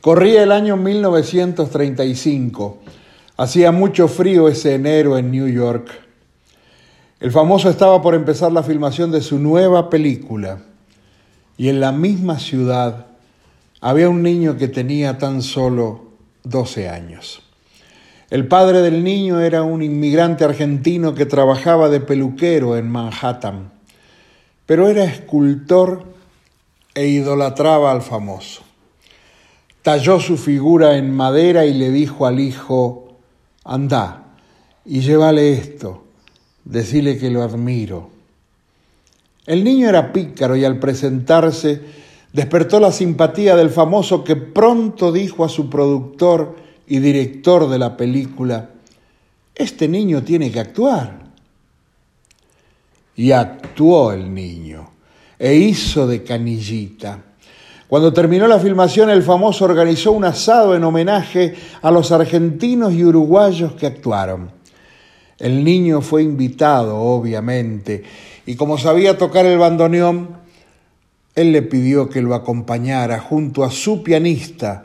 [0.00, 2.78] Corría el año 1935.
[3.36, 5.90] Hacía mucho frío ese enero en New York.
[7.18, 10.60] El famoso estaba por empezar la filmación de su nueva película.
[11.56, 13.06] Y en la misma ciudad
[13.80, 16.12] había un niño que tenía tan solo
[16.44, 17.42] 12 años.
[18.30, 23.72] El padre del niño era un inmigrante argentino que trabajaba de peluquero en Manhattan,
[24.64, 26.04] pero era escultor
[26.94, 28.67] e idolatraba al famoso.
[29.88, 33.16] Talló su figura en madera y le dijo al hijo,
[33.64, 34.34] anda
[34.84, 36.04] y llévale esto,
[36.62, 38.10] decile que lo admiro.
[39.46, 41.80] El niño era pícaro y al presentarse
[42.34, 47.96] despertó la simpatía del famoso que pronto dijo a su productor y director de la
[47.96, 48.68] película,
[49.54, 51.18] este niño tiene que actuar.
[53.16, 54.90] Y actuó el niño
[55.38, 57.24] e hizo de canillita.
[57.88, 63.02] Cuando terminó la filmación, el famoso organizó un asado en homenaje a los argentinos y
[63.02, 64.50] uruguayos que actuaron.
[65.38, 68.04] El niño fue invitado, obviamente,
[68.44, 70.36] y como sabía tocar el bandoneón,
[71.34, 74.84] él le pidió que lo acompañara junto a su pianista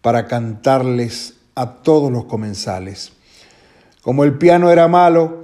[0.00, 3.12] para cantarles a todos los comensales.
[4.02, 5.41] Como el piano era malo,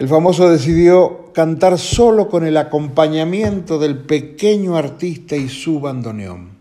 [0.00, 6.52] el famoso decidió cantar solo con el acompañamiento del pequeño artista y su bandoneón.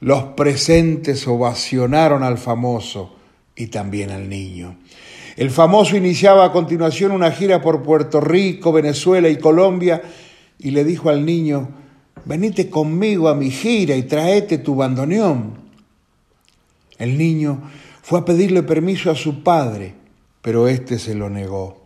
[0.00, 3.16] Los presentes ovacionaron al famoso
[3.56, 4.76] y también al niño.
[5.38, 10.02] El famoso iniciaba a continuación una gira por Puerto Rico, Venezuela y Colombia
[10.58, 11.66] y le dijo al niño,
[12.26, 15.54] venite conmigo a mi gira y traete tu bandoneón.
[16.98, 17.62] El niño
[18.02, 19.94] fue a pedirle permiso a su padre,
[20.42, 21.85] pero éste se lo negó.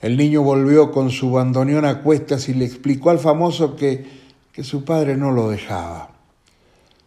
[0.00, 4.06] El niño volvió con su bandoneón a cuestas y le explicó al famoso que,
[4.52, 6.10] que su padre no lo dejaba.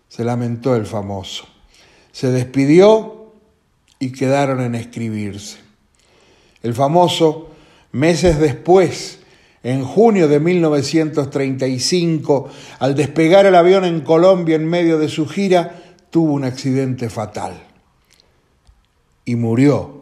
[0.09, 1.45] Se lamentó el famoso.
[2.11, 3.31] Se despidió
[3.97, 5.57] y quedaron en escribirse.
[6.61, 7.49] El famoso,
[7.91, 9.19] meses después,
[9.63, 12.49] en junio de 1935,
[12.79, 15.81] al despegar el avión en Colombia en medio de su gira,
[16.11, 17.63] tuvo un accidente fatal
[19.25, 19.92] y murió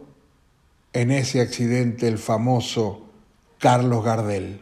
[0.92, 3.06] en ese accidente el famoso
[3.58, 4.60] Carlos Gardel.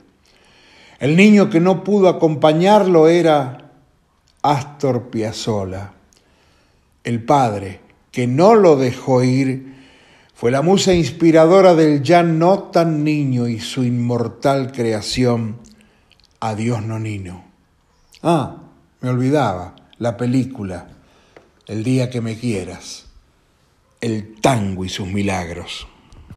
[0.99, 3.73] El niño que no pudo acompañarlo era
[4.43, 5.93] Astor Piazzolla.
[7.03, 7.81] El padre
[8.13, 9.75] que no lo dejó ir
[10.35, 15.59] fue la musa inspiradora del ya no tan niño y su inmortal creación,
[16.41, 17.45] Adiós Nonino.
[18.23, 18.57] Ah,
[19.01, 20.89] me olvidaba, la película,
[21.67, 23.07] El día que me quieras,
[24.01, 25.87] el tango y sus milagros.